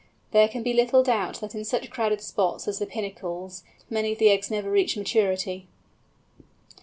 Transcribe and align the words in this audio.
There 0.31 0.47
can 0.47 0.63
be 0.63 0.73
little 0.73 1.03
doubt 1.03 1.41
that 1.41 1.53
in 1.53 1.63
such 1.63 1.91
crowded 1.91 2.21
spots 2.21 2.67
as 2.67 2.79
the 2.79 2.87
"Pinnacles," 2.87 3.63
many 3.87 4.13
of 4.13 4.17
the 4.17 4.31
eggs 4.31 4.49
never 4.49 4.71
reach 4.71 4.97
maturity. 4.97 5.67